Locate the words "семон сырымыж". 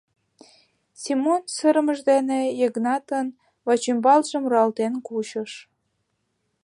1.01-1.99